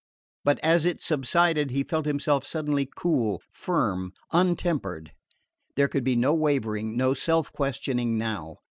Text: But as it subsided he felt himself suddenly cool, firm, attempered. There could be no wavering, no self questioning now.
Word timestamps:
But 0.43 0.57
as 0.63 0.83
it 0.83 0.99
subsided 0.99 1.69
he 1.69 1.83
felt 1.83 2.07
himself 2.07 2.43
suddenly 2.43 2.89
cool, 2.95 3.39
firm, 3.51 4.13
attempered. 4.33 5.11
There 5.75 5.87
could 5.87 6.03
be 6.03 6.15
no 6.15 6.33
wavering, 6.33 6.97
no 6.97 7.13
self 7.13 7.53
questioning 7.53 8.17
now. 8.17 8.55